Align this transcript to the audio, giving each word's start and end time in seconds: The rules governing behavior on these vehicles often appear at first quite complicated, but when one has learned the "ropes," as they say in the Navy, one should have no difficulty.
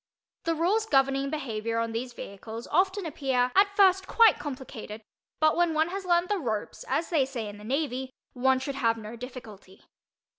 The 0.45 0.55
rules 0.55 0.87
governing 0.87 1.29
behavior 1.29 1.77
on 1.77 1.91
these 1.91 2.11
vehicles 2.13 2.65
often 2.71 3.05
appear 3.05 3.51
at 3.55 3.75
first 3.75 4.07
quite 4.07 4.39
complicated, 4.39 5.03
but 5.39 5.55
when 5.55 5.75
one 5.75 5.89
has 5.89 6.05
learned 6.05 6.29
the 6.29 6.39
"ropes," 6.39 6.83
as 6.87 7.11
they 7.11 7.23
say 7.23 7.47
in 7.47 7.59
the 7.59 7.63
Navy, 7.63 8.09
one 8.33 8.57
should 8.57 8.73
have 8.73 8.97
no 8.97 9.15
difficulty. 9.15 9.83